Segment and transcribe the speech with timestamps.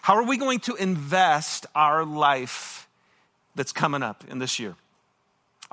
[0.00, 2.88] How are we going to invest our life
[3.54, 4.74] that's coming up in this year?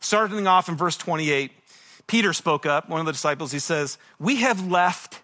[0.00, 1.52] Starting off in verse 28,
[2.06, 3.52] Peter spoke up, one of the disciples.
[3.52, 5.22] He says, We have left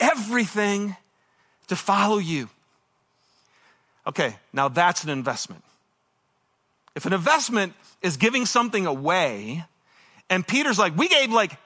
[0.00, 0.96] everything
[1.68, 2.48] to follow you.
[4.06, 5.62] Okay, now that's an investment.
[6.96, 9.64] If an investment is giving something away,
[10.28, 11.56] and Peter's like, We gave like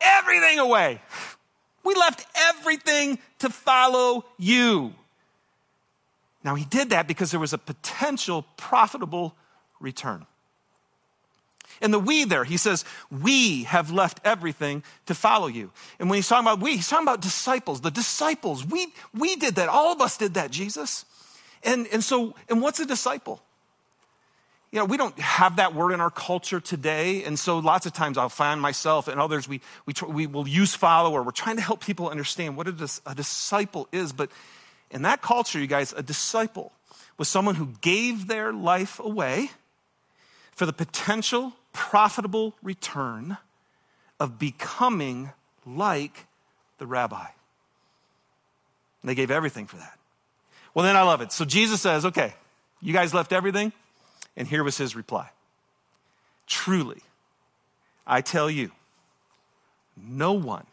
[0.00, 1.00] everything away.
[1.86, 4.92] We left everything to follow you.
[6.42, 9.36] Now, he did that because there was a potential profitable
[9.78, 10.26] return.
[11.80, 15.70] In the we there, he says, We have left everything to follow you.
[16.00, 18.66] And when he's talking about we, he's talking about disciples, the disciples.
[18.66, 19.68] We, we did that.
[19.68, 21.04] All of us did that, Jesus.
[21.62, 23.42] And, and so, and what's a disciple?
[24.72, 27.24] You know, we don't have that word in our culture today.
[27.24, 30.74] And so lots of times I'll find myself and others, we, we, we will use
[30.74, 31.22] follower.
[31.22, 34.12] We're trying to help people understand what a, a disciple is.
[34.12, 34.30] But
[34.90, 36.72] in that culture, you guys, a disciple
[37.16, 39.50] was someone who gave their life away
[40.52, 43.36] for the potential profitable return
[44.18, 45.30] of becoming
[45.64, 46.26] like
[46.78, 47.26] the rabbi.
[49.02, 49.98] And they gave everything for that.
[50.74, 51.32] Well, then I love it.
[51.32, 52.34] So Jesus says, okay,
[52.82, 53.72] you guys left everything.
[54.36, 55.30] And here was his reply.
[56.46, 57.02] Truly,
[58.06, 58.70] I tell you,
[59.96, 60.66] no one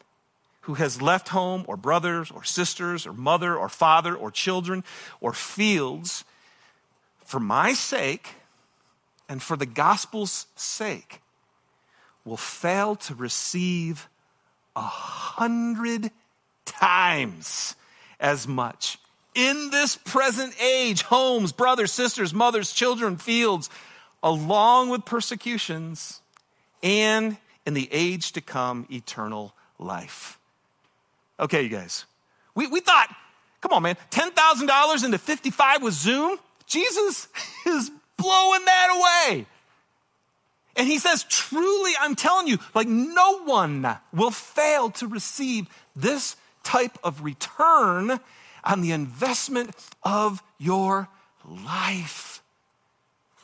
[0.62, 4.84] who has left home or brothers or sisters or mother or father or children
[5.20, 6.24] or fields
[7.26, 8.36] for my sake
[9.28, 11.22] and for the gospel's sake
[12.24, 14.08] will fail to receive
[14.76, 16.12] a hundred
[16.66, 17.76] times
[18.20, 18.98] as much
[19.36, 23.70] in this present age homes, brothers, sisters, mothers, children, fields,
[24.22, 26.22] along with persecutions,
[26.82, 30.38] and in the age to come, eternal life.
[31.40, 32.06] Okay, you guys.
[32.56, 33.14] We, we thought,
[33.62, 36.38] come on, man, $10,000 into 55 with Zoom?
[36.68, 37.28] Jesus
[37.66, 39.46] is blowing that away.
[40.76, 46.36] And he says, truly, I'm telling you, like no one will fail to receive this
[46.64, 48.20] type of return
[48.64, 49.72] on the investment
[50.04, 51.08] of your
[51.46, 52.42] life.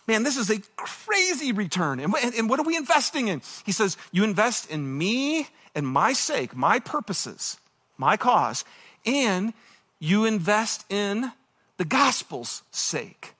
[0.07, 1.99] Man, this is a crazy return.
[1.99, 3.41] And, and what are we investing in?
[3.65, 7.57] He says, You invest in me and my sake, my purposes
[7.99, 8.65] my cause,
[9.05, 9.53] and
[9.99, 11.31] you invest in
[11.77, 13.35] the gospel's sake.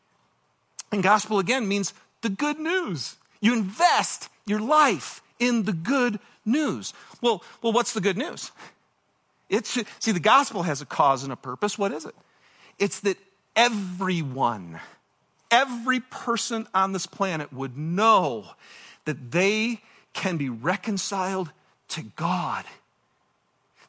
[0.92, 3.16] And gospel again means the good news.
[3.42, 6.94] You invest your life in the good news.
[7.22, 8.52] Well, well, what's the good news?
[9.50, 11.78] It's see, the gospel has a cause and a purpose.
[11.78, 12.16] What is it?
[12.78, 13.18] It's that
[13.56, 14.80] everyone,
[15.52, 18.46] every person on this planet would know
[19.06, 19.82] that they
[20.14, 21.52] can be reconciled
[21.90, 22.66] to God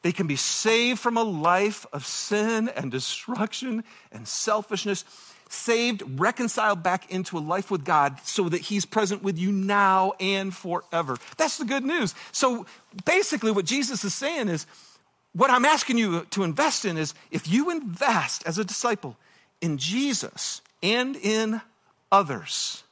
[0.01, 5.05] they can be saved from a life of sin and destruction and selfishness,
[5.49, 10.13] saved, reconciled back into a life with God so that He's present with you now
[10.19, 11.17] and forever.
[11.37, 12.15] That's the good news.
[12.31, 12.65] So
[13.05, 14.65] basically, what Jesus is saying is
[15.33, 19.15] what I'm asking you to invest in is if you invest as a disciple
[19.61, 21.61] in Jesus and in
[22.11, 22.83] others,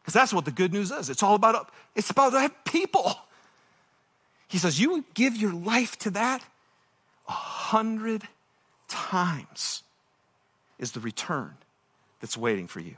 [0.00, 1.10] because that's what the good news is.
[1.10, 3.18] It's all about it's about people.
[4.48, 6.44] He says, You give your life to that
[7.28, 8.22] a hundred
[8.88, 9.82] times.
[10.78, 11.54] is the return
[12.20, 12.96] that's waiting for you.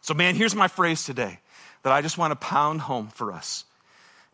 [0.00, 1.38] So, man, here's my phrase today
[1.82, 3.64] that I just want to pound home for us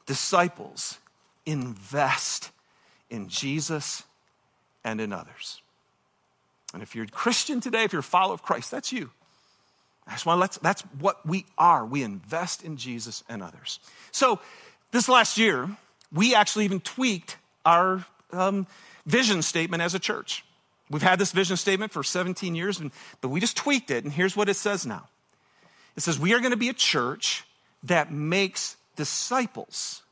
[0.07, 0.99] disciples
[1.47, 2.51] invest
[3.11, 4.05] in Jesus
[4.85, 5.61] and in others.
[6.73, 9.11] And if you're a Christian today, if you're a follower of Christ, that's you.
[10.19, 11.87] To let that's what we are.
[11.87, 13.79] We invest in Jesus and others.
[14.11, 14.41] So
[14.91, 15.69] this last year,
[16.13, 18.67] we actually even tweaked our um,
[19.07, 20.45] vision statement as a church.
[20.91, 22.83] We've had this vision statement for 17 years,
[23.21, 25.09] but we just tweaked it, and here's what it says now.
[25.97, 27.45] It says, We are going to be a church
[27.85, 30.03] that makes disciples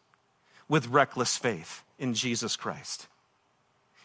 [0.69, 3.07] with reckless faith in Jesus Christ.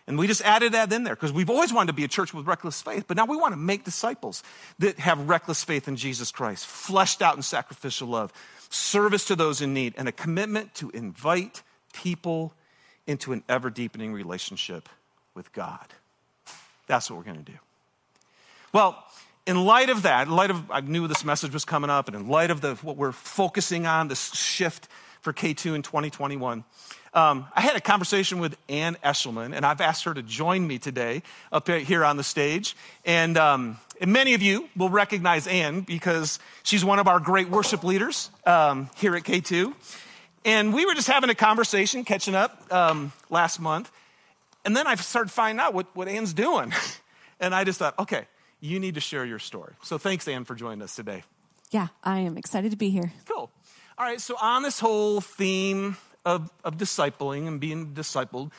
[0.05, 2.33] And we just added that in there because we've always wanted to be a church
[2.33, 4.43] with reckless faith, but now we want to make disciples
[4.79, 8.33] that have reckless faith in Jesus Christ, fleshed out in sacrificial love,
[8.69, 11.63] service to those in need, and a commitment to invite
[11.93, 12.53] people
[13.07, 14.89] into an ever deepening relationship
[15.35, 15.85] with God.
[16.87, 17.57] That's what we're going to do.
[18.73, 19.01] Well,
[19.45, 22.15] in light of that, in light of, I knew this message was coming up, and
[22.15, 24.87] in light of the, what we're focusing on, this shift
[25.21, 26.63] for K2 in 2021,
[27.13, 30.79] um, I had a conversation with Ann Eshelman, and I've asked her to join me
[30.79, 31.21] today
[31.51, 32.75] up here on the stage.
[33.05, 37.49] And, um, and many of you will recognize Ann because she's one of our great
[37.49, 39.73] worship leaders um, here at K2.
[40.45, 43.91] And we were just having a conversation, catching up um, last month.
[44.65, 46.73] And then I started finding out what, what Ann's doing.
[47.39, 48.25] and I just thought, okay,
[48.59, 49.73] you need to share your story.
[49.83, 51.23] So thanks, Ann, for joining us today.
[51.69, 53.13] Yeah, I am excited to be here.
[53.27, 53.51] Cool.
[53.97, 58.51] All right, so on this whole theme of, of discipling and being discipled.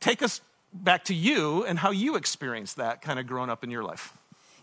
[0.00, 0.40] Take us
[0.72, 4.12] back to you and how you experienced that kind of growing up in your life.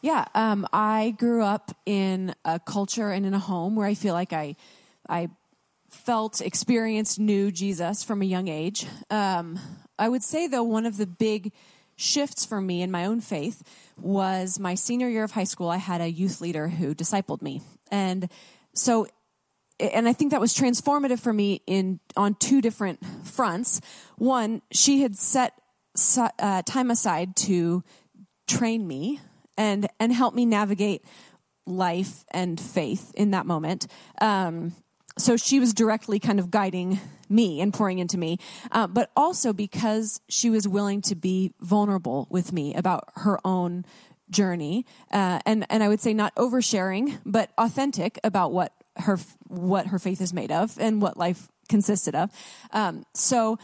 [0.01, 4.13] Yeah, um, I grew up in a culture and in a home where I feel
[4.13, 4.57] like I,
[5.07, 5.29] I
[5.89, 8.85] felt, experienced, knew Jesus from a young age.
[9.09, 9.59] Um,
[9.97, 11.53] I would say, though, one of the big
[11.95, 13.63] shifts for me in my own faith
[13.97, 15.69] was my senior year of high school.
[15.69, 17.61] I had a youth leader who discipled me.
[17.91, 18.29] And
[18.73, 19.07] so
[19.79, 23.81] and I think that was transformative for me in on two different fronts.
[24.17, 25.53] One, she had set
[26.39, 27.83] uh, time aside to
[28.47, 29.19] train me
[29.57, 31.03] and and help me navigate
[31.65, 33.87] life and faith in that moment.
[34.21, 34.75] Um,
[35.17, 36.99] so she was directly kind of guiding
[37.29, 38.39] me and pouring into me,
[38.71, 43.85] uh, but also because she was willing to be vulnerable with me about her own
[44.29, 49.87] journey, uh, and and I would say not oversharing, but authentic about what her what
[49.87, 52.29] her faith is made of and what life consisted of.
[52.71, 53.57] Um, so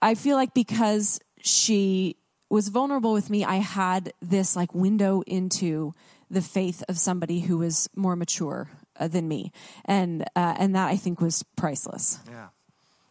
[0.00, 2.16] I feel like because she
[2.48, 5.94] was vulnerable with me, I had this like window into
[6.30, 8.68] the faith of somebody who was more mature
[8.98, 9.52] uh, than me,
[9.84, 12.18] and uh, and that I think was priceless.
[12.28, 12.48] Yeah.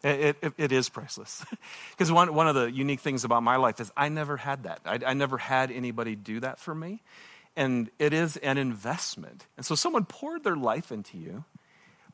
[0.01, 1.45] It, it, it is priceless.
[1.91, 4.79] Because one, one of the unique things about my life is I never had that.
[4.85, 7.01] I, I never had anybody do that for me.
[7.57, 9.47] And it is an investment.
[9.57, 11.43] And so someone poured their life into you.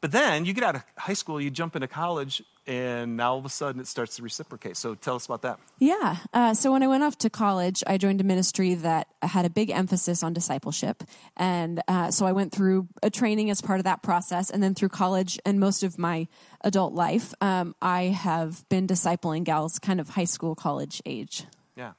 [0.06, 3.40] But then you get out of high school, you jump into college, and now all
[3.40, 4.78] of a sudden it starts to reciprocate.
[4.78, 5.60] So tell us about that.
[5.80, 6.18] Yeah.
[6.32, 9.50] Uh, so when I went off to college, I joined a ministry that had a
[9.50, 11.04] big emphasis on discipleship.
[11.36, 14.52] And uh, so I went through a training as part of that process.
[14.52, 16.28] And then through college and most of my
[16.62, 21.46] adult life, um, I have been discipling gals kind of high school, college age.
[21.76, 21.94] Yeah.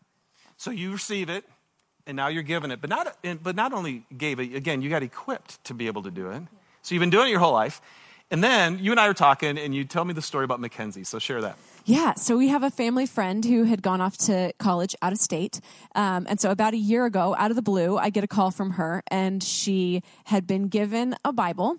[0.57, 1.45] So you receive it.
[2.07, 5.03] And now you're giving it, but not, but not only gave it, again, you got
[5.03, 6.45] equipped to be able to do it.
[6.87, 7.81] So you've been doing it your whole life.
[8.31, 11.03] And then you and I were talking, and you tell me the story about Mackenzie.
[11.03, 11.59] So share that.
[11.85, 12.15] Yeah.
[12.15, 15.61] So we have a family friend who had gone off to college out of state.
[15.97, 18.53] Um, and so about a year ago, out of the blue, I get a call
[18.53, 21.77] from her, and she had been given a Bible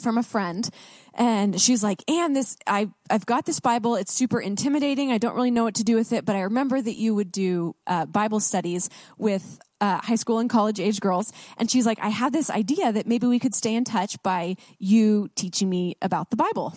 [0.00, 0.68] from a friend
[1.14, 5.36] and she's like ann this I, i've got this bible it's super intimidating i don't
[5.36, 8.04] really know what to do with it but i remember that you would do uh,
[8.04, 12.32] bible studies with uh, high school and college age girls and she's like i have
[12.32, 16.36] this idea that maybe we could stay in touch by you teaching me about the
[16.36, 16.68] bible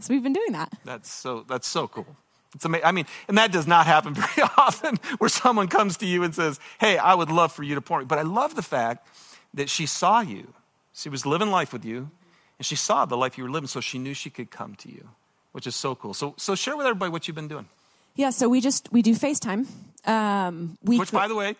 [0.00, 2.12] so we've been doing that that's so that's so cool
[2.54, 2.86] it's amazing.
[2.86, 6.34] I mean, and that does not happen very often where someone comes to you and
[6.34, 8.06] says, Hey, I would love for you to pour me.
[8.06, 9.06] But I love the fact
[9.52, 10.54] that she saw you
[10.96, 12.10] she was living life with you,
[12.58, 14.90] and she saw the life you were living, so she knew she could come to
[14.90, 15.10] you,
[15.52, 16.14] which is so cool.
[16.14, 17.68] So, so share with everybody what you've been doing.
[18.14, 19.66] Yeah, so we just we do FaceTime.
[20.06, 21.56] Um, we which, by the way,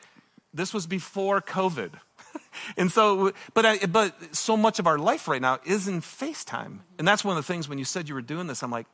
[0.56, 1.92] this was before COVID,
[2.76, 6.80] and so but I, but so much of our life right now is in FaceTime,
[6.98, 8.86] and that's one of the things when you said you were doing this, I'm like,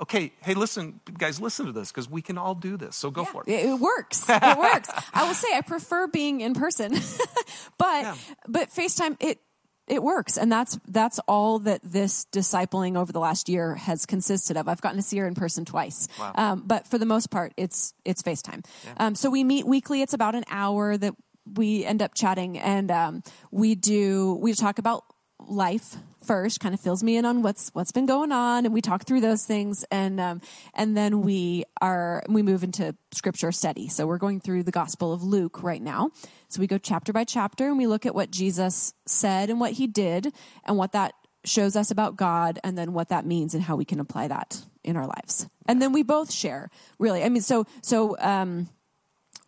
[0.00, 2.96] okay, hey, listen, guys, listen to this because we can all do this.
[2.96, 3.52] So go yeah, for it.
[3.52, 4.24] It works.
[4.46, 4.90] It works.
[5.12, 6.92] I will say I prefer being in person,
[7.78, 8.14] but yeah.
[8.46, 9.40] but FaceTime it
[9.86, 10.36] it works.
[10.36, 14.68] And that's that's all that this discipling over the last year has consisted of.
[14.68, 16.08] I've gotten to see her in person twice.
[16.18, 16.32] Wow.
[16.34, 18.64] um, but for the most part it's it's facetime.
[18.84, 18.92] Yeah.
[18.98, 20.02] um, so we meet weekly.
[20.02, 21.14] It's about an hour that
[21.54, 25.04] we end up chatting, and um, we do we talk about
[25.48, 28.80] life first kind of fills me in on what's what's been going on and we
[28.80, 30.40] talk through those things and um,
[30.74, 33.88] and then we are we move into scripture study.
[33.88, 36.10] So we're going through the gospel of luke right now.
[36.48, 39.72] So we go chapter by chapter and we look at what jesus said and what
[39.72, 40.32] he did
[40.64, 41.12] and what that
[41.44, 44.64] shows us about god and then what that means and how we can apply that
[44.82, 45.48] in our lives.
[45.66, 47.22] And then we both share really.
[47.22, 48.68] I mean so so um,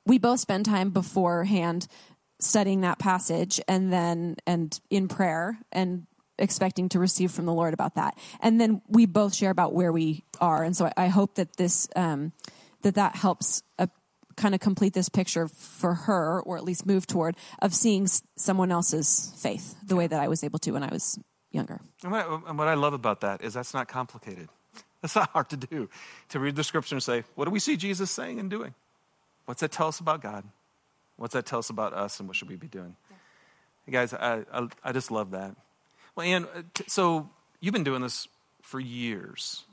[0.07, 1.87] we both spend time beforehand
[2.41, 6.07] studying that passage and then and in prayer and
[6.39, 8.17] expecting to receive from the Lord about that.
[8.41, 10.63] And then we both share about where we are.
[10.63, 12.33] And so I, I hope that this um,
[12.83, 13.89] that that helps uh,
[14.37, 18.71] kind of complete this picture for her, or at least move toward of seeing someone
[18.71, 21.19] else's faith the way that I was able to when I was
[21.51, 21.81] younger.
[22.03, 24.49] And what, and what I love about that is that's not complicated.
[25.01, 25.89] That's not hard to do.
[26.31, 28.75] To read the scripture and say, what do we see Jesus saying and doing?
[29.45, 30.43] What's that tell us about God?
[31.19, 32.97] What's that tell us about us and what should we be doing?
[33.11, 33.17] Yeah.
[33.87, 35.55] Hey guys, I, I, I, just love that.
[36.15, 37.29] Well, Ann, uh, so
[37.61, 38.29] you've been doing this
[38.63, 39.65] for years.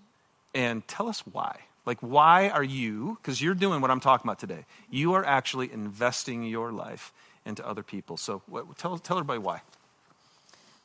[0.55, 1.59] And tell us why.
[1.85, 5.71] Like, why are you, because you're doing what I'm talking about today, you are actually
[5.71, 7.13] investing your life
[7.45, 8.17] into other people.
[8.17, 9.61] So what, tell, tell everybody why.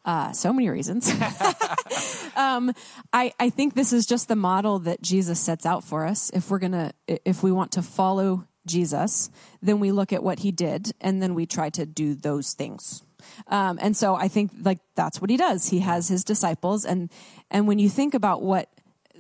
[0.05, 1.09] Uh, so many reasons.
[2.37, 2.75] um,
[3.13, 6.31] I, I think this is just the model that Jesus sets out for us.
[6.35, 9.31] If we're gonna, if we want to follow Jesus,
[9.63, 13.03] then we look at what he did and then we try to do those things.
[13.49, 15.69] Um, and so I think like that's what he does.
[15.69, 17.11] He has his disciples and
[17.51, 18.69] and when you think about what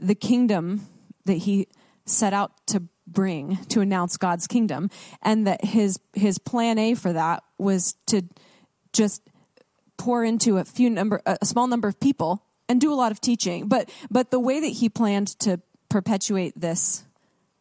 [0.00, 0.86] the kingdom
[1.26, 1.68] that he
[2.06, 4.90] set out to bring to announce God's kingdom
[5.22, 8.22] and that his his plan A for that was to
[8.92, 9.22] just
[9.98, 13.20] pour into a few number a small number of people and do a lot of
[13.20, 13.68] teaching.
[13.68, 17.04] But but the way that he planned to perpetuate this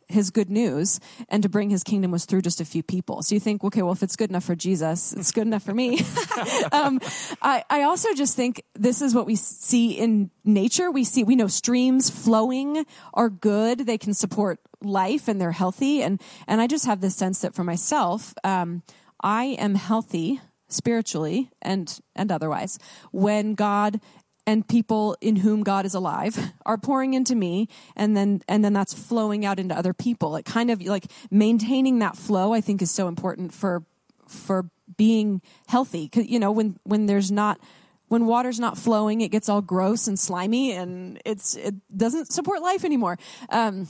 [0.09, 0.99] his good news
[1.29, 3.21] and to bring his kingdom was through just a few people.
[3.21, 5.73] So you think, okay, well, if it's good enough for Jesus, it's good enough for
[5.73, 5.99] me.
[6.71, 6.99] um,
[7.41, 10.91] I, I also just think this is what we see in nature.
[10.91, 13.85] We see, we know streams flowing are good.
[13.85, 16.01] They can support life and they're healthy.
[16.01, 18.81] And, and I just have this sense that for myself, um,
[19.21, 22.77] I am healthy spiritually and and otherwise
[23.11, 23.99] when god
[24.45, 28.73] and people in whom God is alive are pouring into me and then and then
[28.73, 30.35] that's flowing out into other people.
[30.35, 33.83] It kind of like maintaining that flow I think is so important for
[34.27, 36.07] for being healthy.
[36.09, 37.59] Cuz you know when when there's not
[38.07, 42.61] when water's not flowing it gets all gross and slimy and it's it doesn't support
[42.61, 43.17] life anymore.
[43.49, 43.87] Um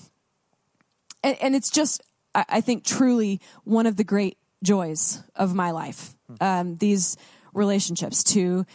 [1.23, 2.01] and, and it's just
[2.35, 6.15] I, I think truly one of the great joys of my life.
[6.41, 7.15] Um these
[7.53, 8.65] relationships to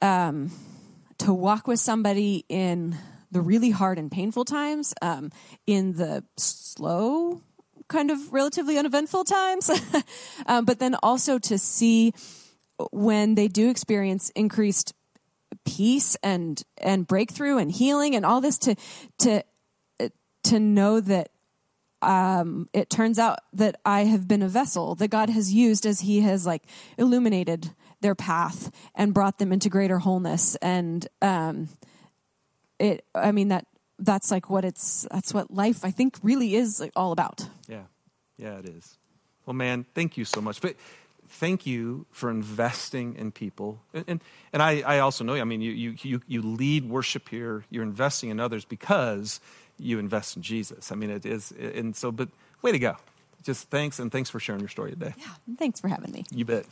[0.00, 0.52] um
[1.18, 2.96] to walk with somebody in
[3.30, 5.30] the really hard and painful times, um,
[5.66, 7.42] in the slow,
[7.88, 9.70] kind of relatively uneventful times,
[10.46, 12.12] um, but then also to see
[12.92, 14.94] when they do experience increased
[15.64, 18.76] peace and and breakthrough and healing and all this to
[19.18, 19.42] to
[20.44, 21.30] to know that
[22.00, 26.00] um, it turns out that I have been a vessel that God has used as
[26.00, 26.62] He has like
[26.96, 30.56] illuminated their path and brought them into greater wholeness.
[30.56, 31.68] And um,
[32.78, 33.66] it, I mean that
[33.98, 37.48] that's like what it's that's what life I think really is like all about.
[37.68, 37.84] Yeah,
[38.36, 38.96] yeah, it is.
[39.46, 40.60] Well, man, thank you so much.
[40.60, 40.76] But
[41.28, 43.80] thank you for investing in people.
[43.94, 44.20] And, and,
[44.52, 47.82] and, I, I also know, I mean, you, you, you, you lead worship here, you're
[47.82, 49.40] investing in others because
[49.78, 50.90] you invest in Jesus.
[50.90, 52.28] I mean, it is, and so, but
[52.62, 52.96] way to go.
[53.42, 55.14] Just thanks, and thanks for sharing your story today.
[55.16, 55.26] Yeah,
[55.58, 56.24] thanks for having me.
[56.30, 56.66] You bet.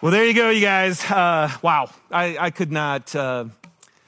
[0.00, 1.02] Well, there you go, you guys.
[1.10, 3.12] Uh, wow, I, I, could not.
[3.16, 3.46] Uh,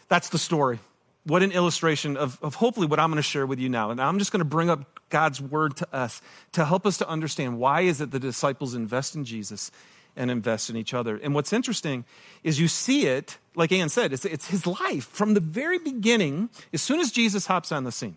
[0.06, 0.78] that's the story.
[1.24, 3.90] What an illustration of, of hopefully what I'm going to share with you now.
[3.90, 7.08] And I'm just going to bring up God's word to us to help us to
[7.08, 9.72] understand why is it the disciples invest in Jesus
[10.14, 11.16] and invest in each other.
[11.16, 12.04] And what's interesting
[12.44, 16.50] is you see it, like Ann said, it's, it's his life from the very beginning.
[16.72, 18.16] As soon as Jesus hops on the scene,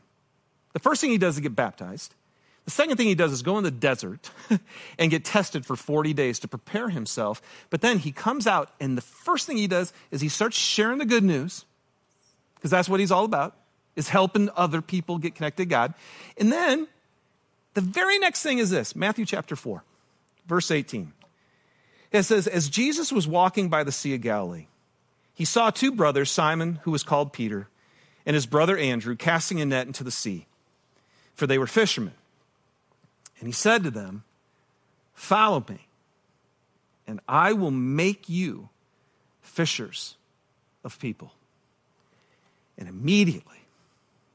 [0.74, 2.13] the first thing he does is get baptized.
[2.65, 4.32] The second thing he does is go in the desert
[4.98, 7.41] and get tested for 40 days to prepare himself.
[7.70, 10.98] But then he comes out, and the first thing he does is he starts sharing
[10.98, 11.65] the good news,
[12.55, 13.58] because that's what he's all about,
[13.96, 15.93] is helping other people get connected to God.
[16.38, 16.88] And then
[17.74, 19.84] the very next thing is this Matthew chapter 4,
[20.48, 21.12] verse 18.
[22.13, 24.67] It says, As Jesus was walking by the Sea of Galilee,
[25.34, 27.67] he saw two brothers, Simon, who was called Peter,
[28.25, 30.46] and his brother Andrew, casting a net into the sea,
[31.34, 32.13] for they were fishermen.
[33.43, 34.23] And he said to them,
[35.13, 35.85] Follow me,
[37.05, 38.69] and I will make you
[39.41, 40.15] fishers
[40.85, 41.33] of people.
[42.77, 43.57] And immediately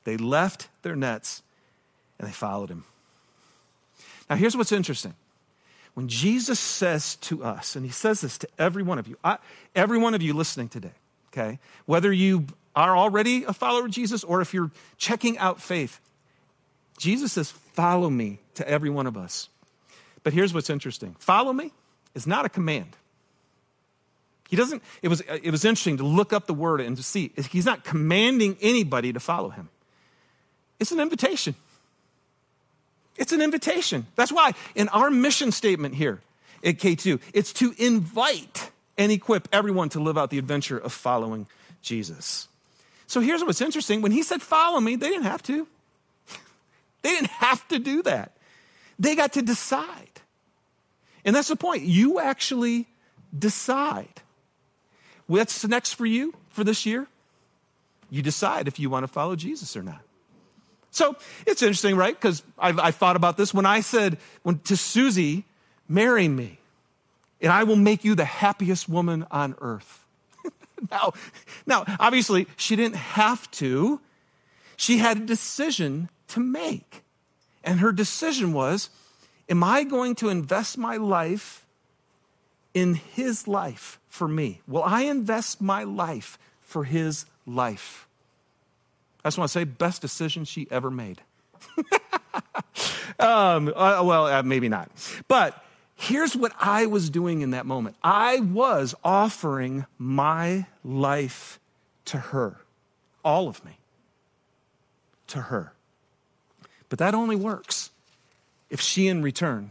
[0.04, 1.42] they left their nets
[2.18, 2.84] and they followed him.
[4.28, 5.14] Now, here's what's interesting.
[5.94, 9.38] When Jesus says to us, and he says this to every one of you, I,
[9.74, 10.92] every one of you listening today,
[11.32, 12.44] okay, whether you
[12.76, 15.98] are already a follower of Jesus or if you're checking out faith,
[16.98, 19.48] Jesus says, Follow me to every one of us.
[20.22, 21.72] But here's what's interesting follow me
[22.14, 22.96] is not a command.
[24.48, 27.32] He doesn't, it was, it was interesting to look up the word and to see,
[27.50, 29.68] he's not commanding anybody to follow him.
[30.80, 31.54] It's an invitation.
[33.18, 34.06] It's an invitation.
[34.16, 36.20] That's why in our mission statement here
[36.64, 41.46] at K2, it's to invite and equip everyone to live out the adventure of following
[41.82, 42.48] Jesus.
[43.06, 44.00] So here's what's interesting.
[44.00, 45.66] When he said, Follow me, they didn't have to.
[47.02, 48.32] they didn't have to do that.
[48.99, 50.21] They got to decide.
[51.25, 51.83] And that's the point.
[51.83, 52.87] You actually
[53.37, 54.23] decide.
[55.26, 57.07] What's next for you for this year?
[58.11, 60.00] You decide if you want to follow Jesus or not.
[60.90, 62.14] So it's interesting, right?
[62.14, 65.45] Because I, thought about this when I said when, to Susie,
[65.87, 66.59] marry me,
[67.40, 70.05] and I will make you the happiest woman on earth.
[70.90, 71.12] now,
[71.67, 74.00] now, obviously, she didn't have to.
[74.76, 77.02] She had a decision to make.
[77.64, 78.90] And her decision was
[79.48, 81.64] Am I going to invest my life
[82.74, 84.60] in his life for me?
[84.66, 88.06] Will I invest my life for his life?
[89.24, 91.22] I just want to say, best decision she ever made.
[93.18, 94.90] um, uh, well, uh, maybe not.
[95.28, 101.58] But here's what I was doing in that moment I was offering my life
[102.06, 102.58] to her,
[103.24, 103.78] all of me,
[105.28, 105.72] to her.
[106.88, 107.90] But that only works
[108.71, 109.71] if she, in return,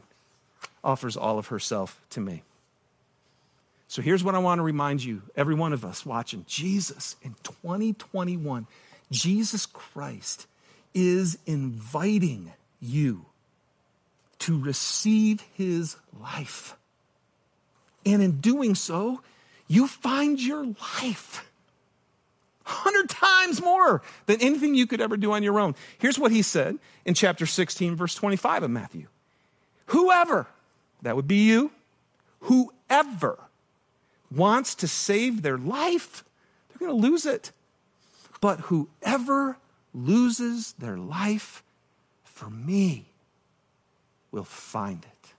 [0.84, 2.44] offers all of herself to me.
[3.88, 7.36] So here's what I want to remind you, every one of us watching Jesus in
[7.44, 8.68] 2021,
[9.12, 10.46] Jesus Christ
[10.94, 13.26] is inviting you
[14.40, 16.76] to receive his life.
[18.06, 19.22] And in doing so,
[19.68, 20.66] you find your
[21.02, 21.47] life
[22.68, 25.76] hundred times more than anything you could ever do on your own.
[25.98, 29.08] Here's what he said in chapter 16, verse 25 of Matthew.
[29.88, 30.48] Whoever,
[31.02, 31.72] that would be you,
[32.42, 33.40] whoever
[34.30, 36.24] wants to save their life,
[36.70, 37.52] they're going to lose it.
[38.42, 39.58] But whoever
[39.94, 41.64] loses their life
[42.24, 43.06] for me
[44.32, 45.34] will find it.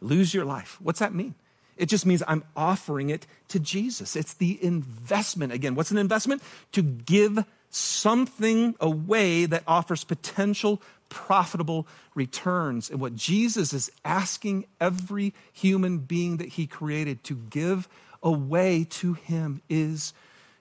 [0.00, 0.78] Lose your life.
[0.80, 1.34] What's that mean?
[1.80, 4.14] It just means I'm offering it to Jesus.
[4.14, 5.50] It's the investment.
[5.50, 6.42] Again, what's an investment?
[6.72, 12.90] To give something away that offers potential profitable returns.
[12.90, 17.88] And what Jesus is asking every human being that he created to give
[18.22, 20.12] away to him is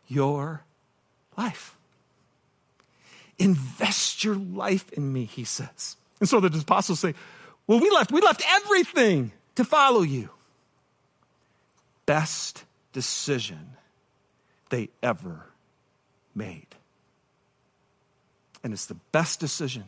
[0.07, 0.63] your
[1.37, 1.75] life.
[3.37, 5.97] Invest your life in me, he says.
[6.21, 7.13] And so the apostles say,
[7.67, 10.29] Well, we left, we left everything to follow you
[12.09, 13.77] best decision
[14.71, 15.45] they ever
[16.33, 16.65] made.
[18.63, 19.83] And it's the best decision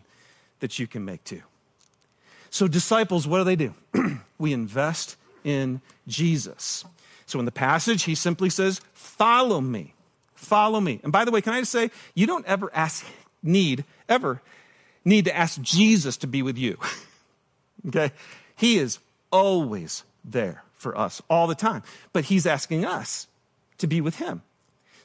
[0.59, 1.41] that you can make too.
[2.51, 3.73] So, disciples, what do they do?
[4.37, 6.85] we invest in Jesus.
[7.25, 9.95] So, in the passage, he simply says, Follow me.
[10.35, 10.99] Follow me.
[11.01, 13.03] And by the way, can I just say, you don't ever ask,
[13.41, 14.43] need, ever
[15.03, 16.77] need to ask Jesus to be with you.
[17.87, 18.11] okay?
[18.57, 18.99] He is
[19.31, 21.83] always there for us all the time.
[22.11, 23.27] But he's asking us
[23.77, 24.41] to be with him.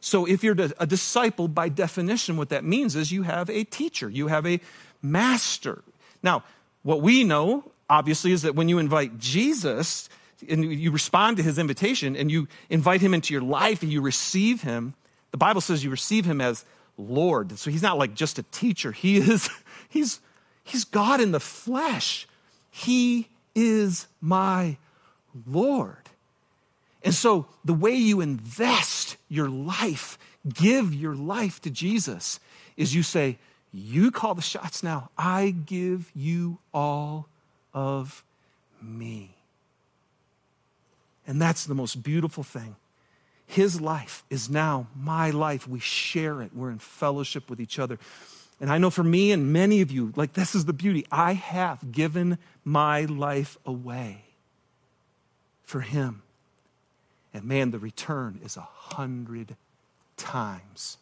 [0.00, 4.08] So if you're a disciple, by definition, what that means is you have a teacher,
[4.08, 4.60] you have a
[5.02, 5.82] master.
[6.22, 6.44] Now,
[6.82, 10.08] what we know, obviously, is that when you invite Jesus
[10.48, 14.00] and you respond to his invitation and you invite him into your life and you
[14.00, 14.94] receive him,
[15.32, 16.64] the Bible says you receive him as
[16.96, 17.58] Lord.
[17.58, 18.92] So he's not like just a teacher.
[18.92, 19.50] He is,
[19.88, 20.20] he's,
[20.62, 22.28] he's God in the flesh.
[22.70, 24.76] He is my
[25.46, 25.96] Lord.
[27.02, 30.18] And so, the way you invest your life,
[30.52, 32.40] give your life to Jesus,
[32.76, 33.38] is you say,
[33.72, 35.10] You call the shots now.
[35.16, 37.28] I give you all
[37.72, 38.24] of
[38.82, 39.36] me.
[41.26, 42.76] And that's the most beautiful thing.
[43.46, 45.68] His life is now my life.
[45.68, 47.98] We share it, we're in fellowship with each other.
[48.60, 51.06] And I know for me and many of you, like this is the beauty.
[51.12, 54.25] I have given my life away
[55.66, 56.22] for him.
[57.34, 59.56] And man, the return is a hundred
[60.16, 60.96] times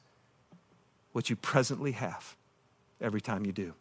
[1.13, 2.35] what you presently have
[3.01, 3.75] every time you do.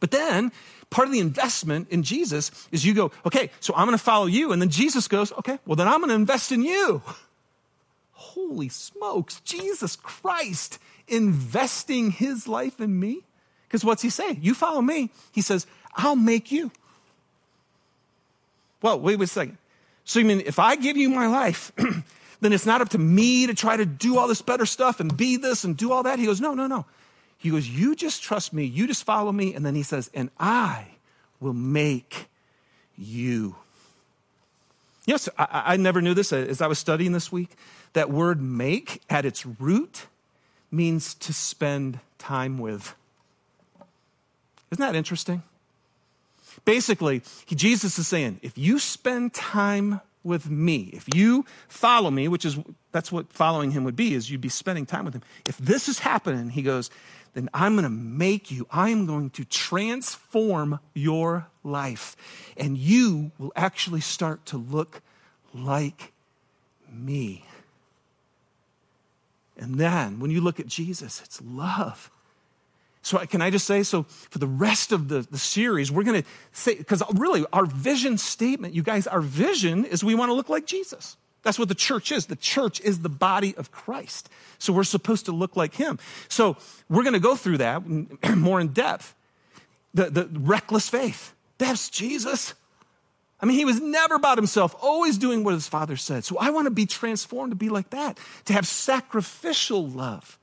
[0.00, 0.50] But then
[0.88, 4.26] part of the investment in Jesus is you go, okay, so I'm going to follow
[4.26, 4.52] you.
[4.52, 7.02] And then Jesus goes, okay, well, then I'm going to invest in you.
[8.12, 13.20] Holy smokes, Jesus Christ investing his life in me?
[13.68, 14.38] Because what's he saying?
[14.42, 15.10] You follow me.
[15.32, 16.70] He says, I'll make you.
[18.80, 19.58] Well, wait, wait a second.
[20.04, 21.72] So you mean if I give you my life,
[22.40, 25.16] then it's not up to me to try to do all this better stuff and
[25.16, 26.18] be this and do all that?
[26.18, 26.86] He goes, no, no, no.
[27.38, 28.64] He goes, you just trust me.
[28.64, 29.54] You just follow me.
[29.54, 30.86] And then he says, and I
[31.40, 32.28] will make
[32.96, 33.56] you.
[35.06, 37.50] Yes, I, I never knew this as I was studying this week.
[37.94, 40.06] That word make at its root
[40.70, 42.94] means to spend time with.
[44.70, 45.42] Isn't that interesting?
[46.64, 52.44] Basically, Jesus is saying, if you spend time with me, if you follow me, which
[52.44, 52.58] is
[52.92, 55.22] that's what following him would be, is you'd be spending time with him.
[55.46, 56.90] If this is happening, he goes,
[57.34, 62.16] then I'm going to make you, I am going to transform your life.
[62.56, 65.00] And you will actually start to look
[65.54, 66.12] like
[66.90, 67.46] me.
[69.56, 72.10] And then when you look at Jesus, it's love.
[73.02, 76.22] So, can I just say, so for the rest of the, the series, we're going
[76.22, 80.34] to say, because really, our vision statement, you guys, our vision is we want to
[80.34, 81.16] look like Jesus.
[81.42, 82.26] That's what the church is.
[82.26, 84.28] The church is the body of Christ.
[84.58, 85.98] So, we're supposed to look like him.
[86.28, 86.56] So,
[86.88, 87.82] we're going to go through that
[88.36, 89.16] more in depth.
[89.94, 92.54] The, the reckless faith, that's Jesus.
[93.40, 96.24] I mean, he was never about himself, always doing what his father said.
[96.24, 100.38] So, I want to be transformed to be like that, to have sacrificial love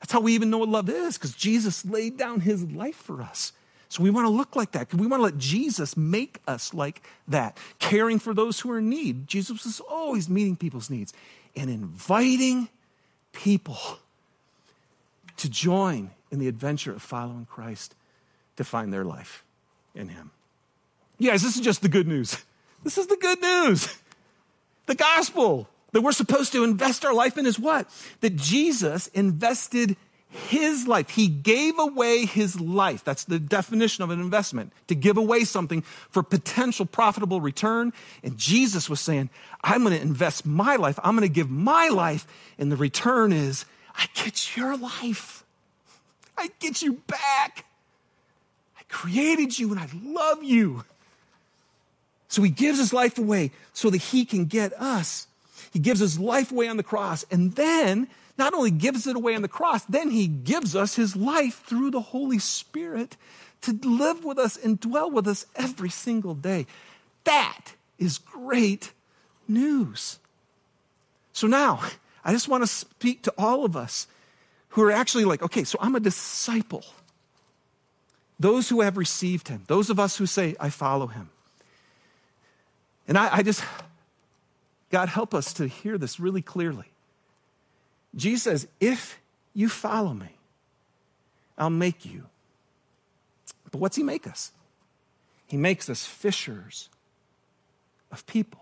[0.00, 3.22] that's how we even know what love is, because Jesus laid down his life for
[3.22, 3.52] us.
[3.88, 4.92] So we want to look like that.
[4.92, 8.88] We want to let Jesus make us like that, caring for those who are in
[8.88, 9.26] need.
[9.26, 11.12] Jesus was always meeting people's needs
[11.54, 12.68] and inviting
[13.32, 13.78] people
[15.36, 17.94] to join in the adventure of following Christ
[18.56, 19.44] to find their life
[19.94, 20.30] in him.
[21.18, 22.36] You guys, this is just the good news.
[22.84, 23.98] This is the good news.
[24.84, 27.88] The gospel that we're supposed to invest our life in is what?
[28.20, 29.96] That Jesus invested
[30.28, 31.08] his life.
[31.08, 33.02] He gave away his life.
[33.02, 35.80] That's the definition of an investment to give away something
[36.10, 37.94] for potential profitable return.
[38.22, 39.30] And Jesus was saying,
[39.64, 40.98] I'm going to invest my life.
[41.02, 42.26] I'm going to give my life.
[42.58, 43.64] And the return is,
[43.96, 45.44] I get your life.
[46.36, 47.64] I get you back.
[48.78, 50.84] I created you and I love you.
[52.28, 55.26] So he gives his life away so that he can get us.
[55.76, 57.26] He gives his life away on the cross.
[57.30, 58.08] And then,
[58.38, 61.90] not only gives it away on the cross, then he gives us his life through
[61.90, 63.18] the Holy Spirit
[63.60, 66.64] to live with us and dwell with us every single day.
[67.24, 68.94] That is great
[69.46, 70.18] news.
[71.34, 71.82] So now,
[72.24, 74.06] I just want to speak to all of us
[74.70, 76.86] who are actually like, okay, so I'm a disciple.
[78.40, 81.28] Those who have received him, those of us who say, I follow him.
[83.06, 83.62] And I, I just,
[84.90, 86.86] God, help us to hear this really clearly.
[88.14, 89.18] Jesus says, If
[89.54, 90.36] you follow me,
[91.58, 92.24] I'll make you.
[93.70, 94.52] But what's he make us?
[95.46, 96.88] He makes us fishers
[98.10, 98.60] of people.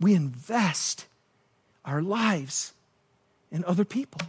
[0.00, 1.06] We invest
[1.84, 2.72] our lives
[3.50, 4.20] in other people.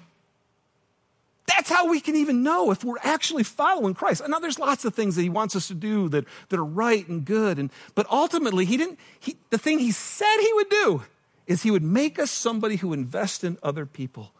[1.47, 4.21] That's how we can even know if we're actually following Christ.
[4.23, 6.65] I know there's lots of things that he wants us to do that, that are
[6.65, 7.57] right and good.
[7.57, 11.03] And, but ultimately, he didn't, he, the thing he said he would do
[11.47, 14.31] is he would make us somebody who invests in other people.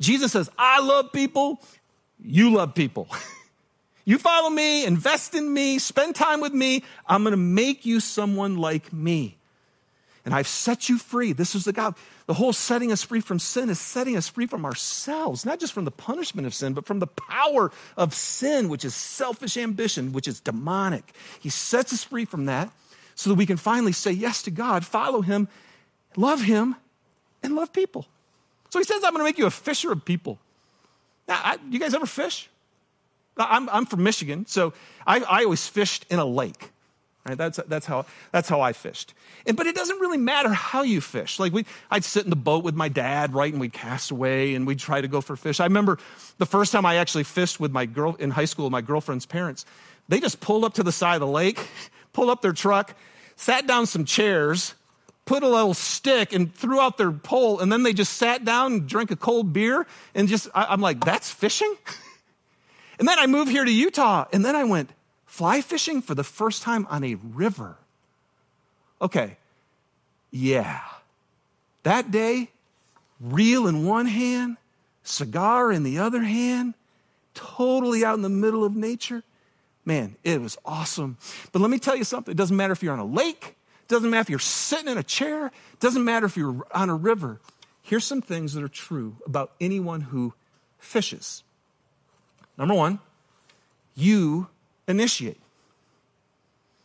[0.00, 1.60] Jesus says, I love people,
[2.22, 3.08] you love people.
[4.04, 6.84] you follow me, invest in me, spend time with me.
[7.06, 9.38] I'm going to make you someone like me.
[10.24, 11.32] And I've set you free.
[11.32, 11.94] This is the God.
[12.26, 15.74] The whole setting us free from sin is setting us free from ourselves, not just
[15.74, 20.12] from the punishment of sin, but from the power of sin, which is selfish ambition,
[20.12, 21.12] which is demonic.
[21.38, 22.70] He sets us free from that
[23.14, 25.48] so that we can finally say yes to God, follow Him,
[26.16, 26.76] love Him,
[27.42, 28.06] and love people.
[28.70, 30.38] So He says, I'm going to make you a fisher of people.
[31.28, 32.48] Now, I, you guys ever fish?
[33.36, 34.72] I'm, I'm from Michigan, so
[35.06, 36.70] I, I always fished in a lake.
[37.26, 37.38] Right?
[37.38, 39.14] That's, that's, how, that's how I fished.
[39.46, 41.38] And, but it doesn't really matter how you fish.
[41.38, 44.54] Like we, I'd sit in the boat with my dad, right, and we'd cast away
[44.54, 45.58] and we'd try to go for fish.
[45.58, 45.98] I remember
[46.36, 49.64] the first time I actually fished with my girl in high school, my girlfriend's parents.
[50.08, 51.66] They just pulled up to the side of the lake,
[52.12, 52.94] pulled up their truck,
[53.36, 54.74] sat down some chairs,
[55.24, 58.72] put a little stick and threw out their pole, and then they just sat down
[58.72, 61.74] and drank a cold beer and just, I, I'm like, that's fishing?
[62.98, 64.90] and then I moved here to Utah, and then I went,
[65.34, 67.76] Fly fishing for the first time on a river.
[69.02, 69.36] Okay,
[70.30, 70.80] yeah.
[71.82, 72.50] That day,
[73.18, 74.58] reel in one hand,
[75.02, 76.74] cigar in the other hand,
[77.34, 79.24] totally out in the middle of nature.
[79.84, 81.18] Man, it was awesome.
[81.50, 82.30] But let me tell you something.
[82.30, 84.98] It doesn't matter if you're on a lake, it doesn't matter if you're sitting in
[84.98, 87.40] a chair, it doesn't matter if you're on a river.
[87.82, 90.32] Here's some things that are true about anyone who
[90.78, 91.42] fishes.
[92.56, 93.00] Number one,
[93.96, 94.46] you
[94.86, 95.40] initiate.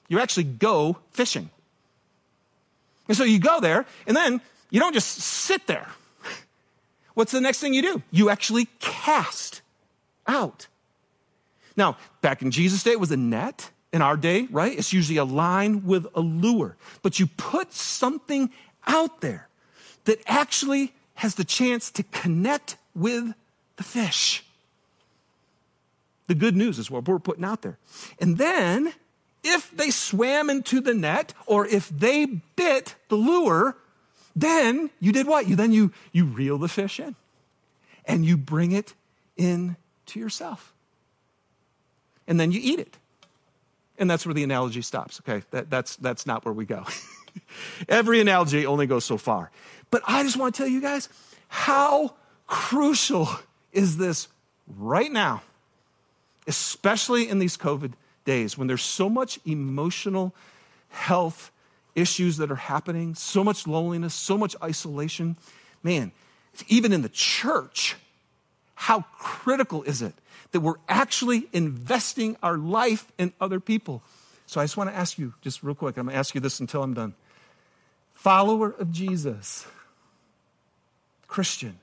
[0.08, 1.50] You actually go fishing.
[3.08, 5.88] And so you go there, and then you don't just sit there.
[7.14, 8.02] What's the next thing you do?
[8.12, 9.62] You actually cast
[10.28, 10.68] out.
[11.76, 13.72] Now, back in Jesus' day, it was a net.
[13.92, 14.78] In our day, right?
[14.78, 16.78] It's usually a line with a lure.
[17.02, 18.52] But you put something
[18.86, 19.48] out there
[20.04, 23.34] that actually has the chance to connect with
[23.78, 24.46] the fish.
[26.30, 27.80] The good news is what we're putting out there.
[28.22, 28.94] And then,
[29.44, 33.76] if they swam into the net or if they bit the lure,
[34.36, 35.48] then you did what?
[35.48, 37.16] You then you you reel the fish in
[38.06, 38.94] and you bring it
[39.38, 40.72] in to yourself.
[42.28, 43.00] And then you eat it.
[43.98, 45.44] And that's where the analogy stops, okay?
[45.50, 46.86] That, that's, that's not where we go.
[47.90, 49.50] Every analogy only goes so far.
[49.90, 51.10] But I just want to tell you guys
[51.48, 52.14] how
[52.46, 53.30] crucial
[53.74, 54.28] is this
[54.68, 55.42] right now
[56.50, 57.94] especially in these COVID
[58.26, 60.34] days when there's so much emotional
[60.90, 61.52] health
[61.96, 65.38] issues that are happening, so much loneliness, so much isolation.
[65.84, 66.12] Man,
[66.68, 67.96] even in the church,
[68.74, 70.14] how critical is it
[70.52, 74.02] that we're actually investing our life in other people?
[74.48, 76.42] So I just want to ask you, just real quick, I'm going to ask you
[76.42, 77.14] this until I'm done.
[78.16, 79.68] Follower of Jesus,
[81.28, 81.80] Christian,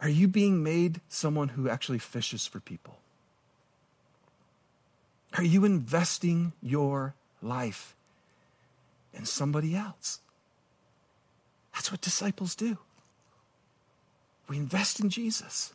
[0.00, 2.98] are you being made someone who actually fishes for people?
[5.36, 7.94] Are you investing your life
[9.12, 10.20] in somebody else?
[11.74, 12.78] That's what disciples do.
[14.48, 15.74] We invest in Jesus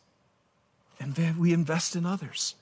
[0.99, 2.55] and we invest in others.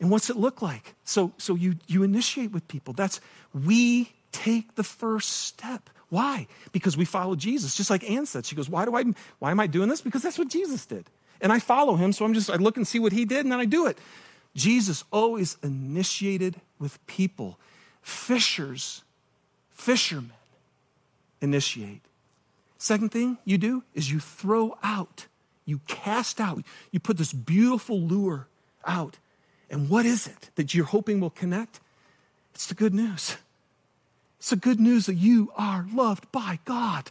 [0.00, 0.94] And what's it look like?
[1.04, 2.92] So, so you, you initiate with people.
[2.92, 3.20] That's
[3.54, 5.88] we take the first step.
[6.08, 6.46] Why?
[6.72, 7.74] Because we follow Jesus.
[7.74, 9.04] Just like Ann said, she goes, why, do I,
[9.38, 10.00] why am I doing this?
[10.00, 11.06] Because that's what Jesus did.
[11.40, 13.52] And I follow him, so I'm just, I look and see what he did, and
[13.52, 13.98] then I do it.
[14.54, 17.58] Jesus always initiated with people.
[18.00, 19.02] Fishers,
[19.70, 20.32] fishermen
[21.40, 22.02] initiate.
[22.78, 25.26] Second thing you do is you throw out,
[25.64, 28.48] you cast out, you put this beautiful lure
[28.86, 29.18] out.
[29.68, 31.80] And what is it that you're hoping will connect?
[32.54, 33.36] It's the good news.
[34.38, 37.10] It's the good news that you are loved by God.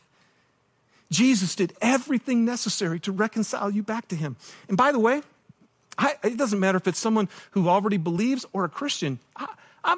[1.11, 4.35] Jesus did everything necessary to reconcile you back to Him.
[4.67, 5.21] And by the way,
[5.97, 9.19] I, it doesn't matter if it's someone who already believes or a Christian.
[9.35, 9.47] I,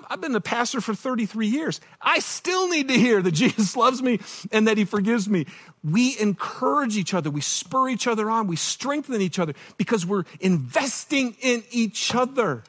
[0.10, 1.80] have been a pastor for 33 years.
[2.02, 4.20] I still need to hear that Jesus loves me
[4.52, 5.46] and that He forgives me.
[5.84, 10.26] We encourage each other, we spur each other on, we strengthen each other because we're
[10.40, 12.63] investing in each other.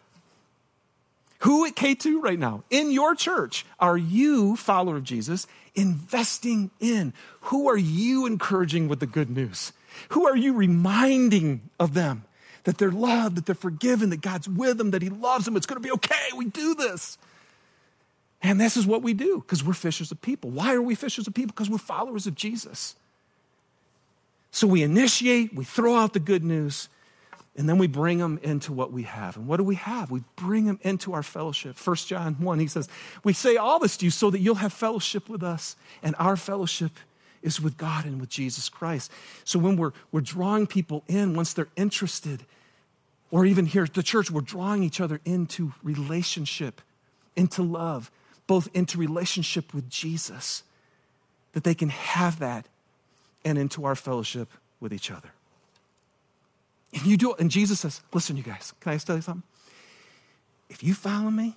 [1.40, 7.12] Who at K2 right now, in your church, are you, follower of Jesus, investing in?
[7.42, 9.72] Who are you encouraging with the good news?
[10.10, 12.24] Who are you reminding of them
[12.64, 15.56] that they're loved, that they're forgiven, that God's with them, that He loves them?
[15.56, 16.14] It's going to be okay.
[16.36, 17.18] We do this.
[18.42, 20.50] And this is what we do because we're fishers of people.
[20.50, 21.52] Why are we fishers of people?
[21.54, 22.94] Because we're followers of Jesus.
[24.50, 26.88] So we initiate, we throw out the good news,
[27.58, 29.36] and then we bring them into what we have.
[29.36, 30.12] And what do we have?
[30.12, 31.76] We bring them into our fellowship.
[31.76, 32.88] 1 John 1, he says,
[33.24, 35.74] We say all this to you so that you'll have fellowship with us.
[36.00, 36.92] And our fellowship
[37.42, 39.10] is with God and with Jesus Christ.
[39.42, 42.46] So when we're, we're drawing people in, once they're interested,
[43.32, 46.80] or even here at the church, we're drawing each other into relationship,
[47.34, 48.12] into love,
[48.46, 50.62] both into relationship with Jesus,
[51.54, 52.66] that they can have that,
[53.44, 55.30] and into our fellowship with each other.
[56.94, 57.40] And you do it.
[57.40, 59.42] And Jesus says, listen, you guys, can I tell you something?
[60.70, 61.56] If you follow me,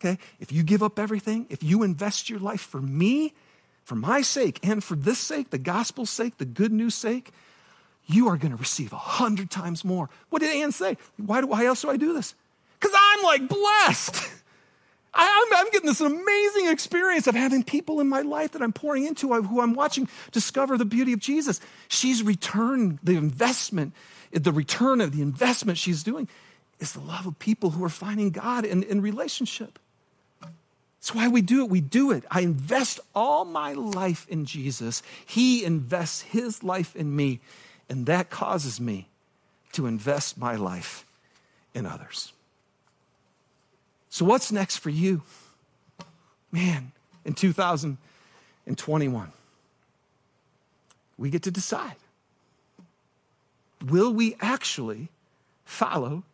[0.00, 3.32] okay, if you give up everything, if you invest your life for me,
[3.84, 7.30] for my sake, and for this sake, the gospel's sake, the good news sake,
[8.06, 10.10] you are going to receive a hundred times more.
[10.30, 10.96] What did Ann say?
[11.16, 12.34] Why, do, why else do I do this?
[12.78, 14.30] Because I'm like blessed.
[15.14, 19.06] I, am getting this amazing experience of having people in my life that I'm pouring
[19.06, 21.60] into, who I'm watching discover the beauty of Jesus.
[21.88, 23.94] She's returned the investment
[24.42, 26.28] the return of the investment she's doing
[26.80, 29.78] is the love of people who are finding God in, in relationship.
[30.40, 31.70] That's why we do it.
[31.70, 32.24] We do it.
[32.30, 35.02] I invest all my life in Jesus.
[35.26, 37.40] He invests his life in me,
[37.88, 39.08] and that causes me
[39.72, 41.04] to invest my life
[41.74, 42.32] in others.
[44.08, 45.22] So, what's next for you?
[46.50, 46.92] Man,
[47.24, 49.32] in 2021,
[51.18, 51.96] we get to decide
[53.84, 55.08] will we actually
[55.64, 56.24] follow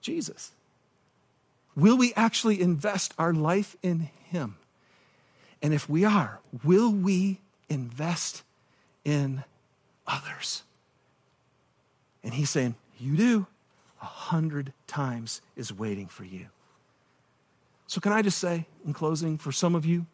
[0.00, 0.52] Jesus?
[1.74, 4.56] Will we actually invest our life in Him?
[5.62, 8.42] And if we are, will we invest
[9.04, 9.44] in
[10.06, 10.62] others?
[12.22, 13.46] And He's saying, You do.
[14.00, 16.46] a hundred times is waiting for you.
[17.86, 20.06] So, can I just say in closing, for some of you,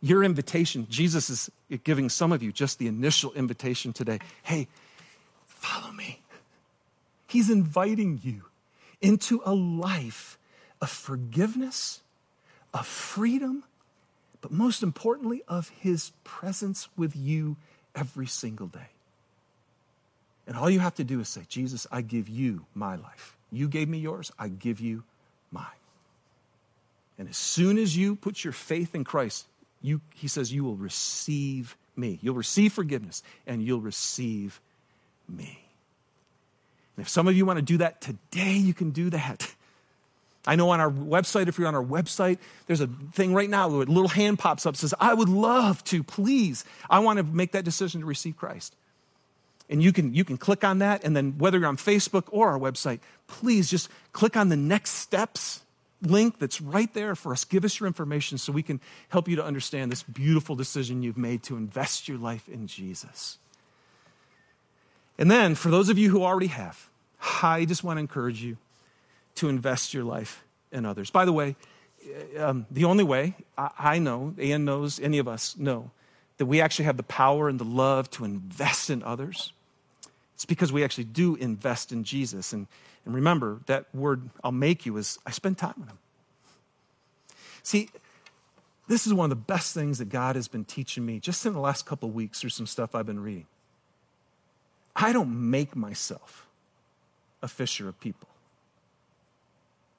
[0.00, 1.50] your invitation, Jesus is
[1.84, 4.18] giving some of you just the initial invitation today.
[4.42, 4.66] Hey,
[5.62, 6.20] follow me.
[7.26, 8.42] He's inviting you
[9.00, 10.38] into a life
[10.80, 12.00] of forgiveness,
[12.74, 13.64] of freedom,
[14.40, 17.56] but most importantly, of His presence with you
[17.94, 18.90] every single day.
[20.46, 23.36] And all you have to do is say, Jesus, I give you my life.
[23.50, 25.04] You gave me yours, I give you
[25.50, 25.66] mine.
[27.18, 29.46] And as soon as you put your faith in Christ,
[29.80, 32.18] you, he says, you will receive me.
[32.22, 34.60] You'll receive forgiveness and you'll receive
[35.28, 35.58] me.
[36.96, 39.52] And if some of you want to do that today, you can do that.
[40.46, 43.68] I know on our website, if you're on our website, there's a thing right now
[43.68, 46.64] where a little hand pops up says, I would love to, please.
[46.90, 48.74] I want to make that decision to receive Christ.
[49.70, 52.50] And you can, you can click on that, and then whether you're on Facebook or
[52.50, 55.60] our website, please just click on the next steps
[56.02, 57.44] link that's right there for us.
[57.44, 61.16] Give us your information so we can help you to understand this beautiful decision you've
[61.16, 63.38] made to invest your life in Jesus.
[65.18, 66.88] And then, for those of you who already have,
[67.42, 68.56] I just want to encourage you
[69.36, 71.10] to invest your life in others.
[71.10, 71.56] By the way,
[72.38, 75.90] um, the only way I, know, Ian knows, any of us know,
[76.38, 79.52] that we actually have the power and the love to invest in others,
[80.34, 82.52] it's because we actually do invest in Jesus.
[82.52, 82.66] And,
[83.04, 85.98] and remember, that word I'll make you is I spend time with him.
[87.62, 87.90] See,
[88.88, 91.52] this is one of the best things that God has been teaching me just in
[91.52, 93.46] the last couple of weeks through some stuff I've been reading.
[94.94, 96.46] I don't make myself
[97.42, 98.28] a fisher of people.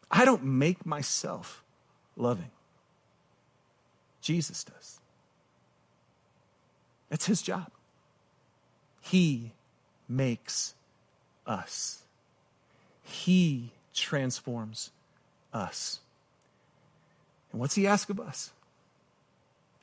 [0.10, 1.64] I don't make myself
[2.16, 2.52] loving.
[4.22, 5.00] Jesus does.
[7.10, 7.70] That's his job.
[9.02, 9.52] He
[10.08, 10.76] makes
[11.46, 12.04] us,
[13.02, 14.92] he transforms
[15.54, 16.00] us.
[17.52, 18.52] And what's he ask of us?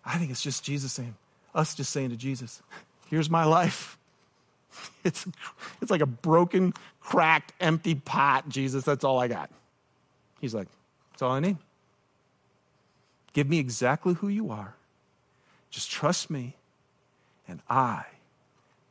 [0.04, 1.14] I think it's just Jesus saying,
[1.54, 2.62] us just saying to Jesus,
[3.08, 3.98] here's my life.
[5.04, 5.26] It's,
[5.80, 8.84] it's like a broken, cracked, empty pot, Jesus.
[8.84, 9.50] That's all I got.
[10.40, 10.68] He's like,
[11.12, 11.56] That's all I need.
[13.32, 14.74] Give me exactly who you are.
[15.70, 16.56] Just trust me,
[17.48, 18.04] and I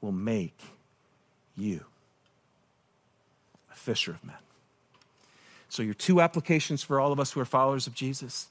[0.01, 0.57] will make
[1.57, 1.85] you
[3.71, 4.37] a fisher of men.
[5.67, 8.47] So, your two applications for all of us who are followers of Jesus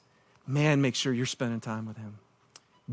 [0.49, 2.18] man, make sure you're spending time with him.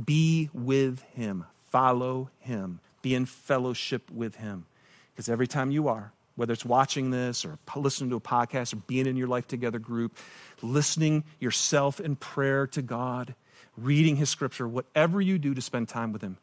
[0.05, 4.65] Be with him, follow him, be in fellowship with him.
[5.13, 8.77] Because every time you are, whether it's watching this or listening to a podcast or
[8.77, 10.17] being in your life together group,
[10.63, 13.35] listening yourself in prayer to God,
[13.77, 16.37] reading his scripture, whatever you do to spend time with him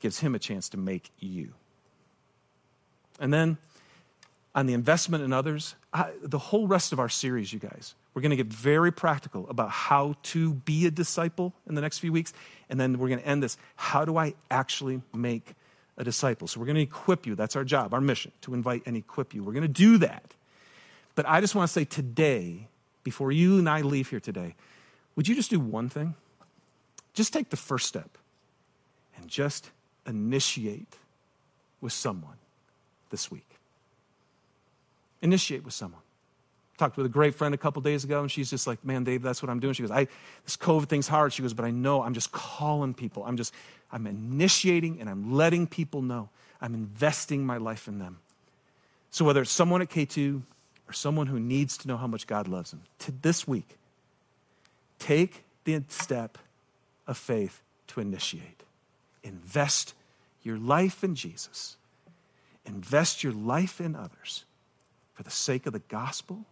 [0.00, 1.52] gives him a chance to make you.
[3.20, 3.58] And then
[4.54, 8.22] on the investment in others, I, the whole rest of our series, you guys, we're
[8.22, 12.10] going to get very practical about how to be a disciple in the next few
[12.10, 12.32] weeks.
[12.70, 13.58] And then we're going to end this.
[13.76, 15.52] How do I actually make
[15.96, 16.46] a disciple.
[16.48, 17.34] So we're going to equip you.
[17.34, 19.42] That's our job, our mission, to invite and equip you.
[19.42, 20.34] We're going to do that.
[21.14, 22.68] But I just want to say today,
[23.02, 24.54] before you and I leave here today,
[25.14, 26.14] would you just do one thing?
[27.14, 28.18] Just take the first step
[29.16, 29.70] and just
[30.06, 30.96] initiate
[31.80, 32.36] with someone
[33.10, 33.48] this week.
[35.22, 36.02] Initiate with someone
[36.76, 39.22] talked with a great friend a couple days ago, and she's just like, "Man, Dave,
[39.22, 40.08] that's what I'm doing." She goes, "I
[40.44, 43.24] this COVID thing's hard." She goes, "But I know I'm just calling people.
[43.24, 43.52] I'm just
[43.90, 46.28] I'm initiating and I'm letting people know.
[46.60, 48.18] I'm investing my life in them."
[49.10, 50.42] So whether it's someone at K2
[50.88, 53.78] or someone who needs to know how much God loves them, to this week,
[54.98, 56.38] take the step
[57.06, 58.62] of faith to initiate.
[59.22, 59.94] Invest
[60.42, 61.76] your life in Jesus.
[62.64, 64.44] Invest your life in others
[65.14, 66.44] for the sake of the gospel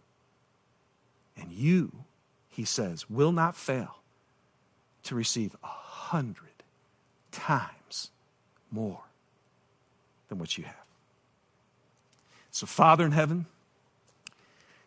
[1.37, 2.05] and you,
[2.49, 3.99] he says, will not fail
[5.03, 6.63] to receive a hundred
[7.31, 8.11] times
[8.71, 9.03] more
[10.29, 10.75] than what you have.
[12.51, 13.47] So, Father in heaven,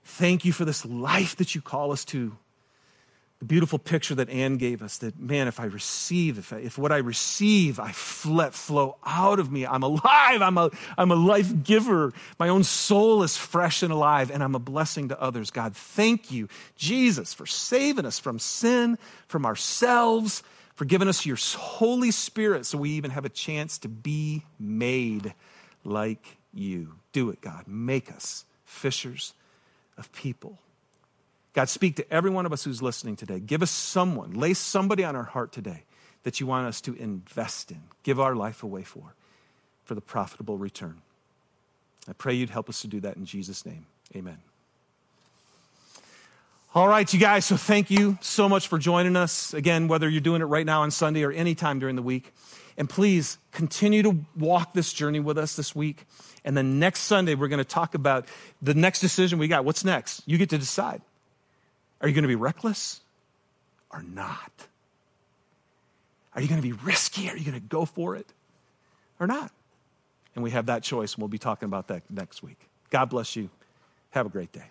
[0.02, 2.38] thank you for this life that you call us to
[3.38, 6.76] the beautiful picture that Ann gave us that, man, if I receive, if, I, if
[6.76, 11.16] what I receive, I let flow out of me, I'm alive, I'm a, I'm a
[11.16, 12.12] life giver.
[12.40, 15.52] My own soul is fresh and alive, and I'm a blessing to others.
[15.52, 20.42] God, thank you, Jesus, for saving us from sin, from ourselves,
[20.74, 25.32] for giving us your Holy Spirit so we even have a chance to be made
[25.84, 26.94] like you.
[27.12, 27.68] Do it, God.
[27.68, 29.32] Make us fishers
[29.96, 30.58] of people.
[31.52, 33.40] God, speak to every one of us who's listening today.
[33.40, 35.84] Give us someone, lay somebody on our heart today
[36.22, 39.14] that you want us to invest in, give our life away for,
[39.84, 41.00] for the profitable return.
[42.08, 43.86] I pray you'd help us to do that in Jesus' name.
[44.14, 44.38] Amen.
[46.74, 49.54] All right, you guys, so thank you so much for joining us.
[49.54, 52.32] Again, whether you're doing it right now on Sunday or anytime during the week.
[52.76, 56.04] And please continue to walk this journey with us this week.
[56.44, 58.26] And then next Sunday, we're going to talk about
[58.62, 59.64] the next decision we got.
[59.64, 60.22] What's next?
[60.26, 61.02] You get to decide.
[62.00, 63.00] Are you going to be reckless
[63.90, 64.52] or not?
[66.34, 67.28] Are you going to be risky?
[67.28, 68.26] Are you going to go for it
[69.18, 69.50] or not?
[70.34, 72.58] And we have that choice, and we'll be talking about that next week.
[72.90, 73.50] God bless you.
[74.10, 74.70] Have a great day.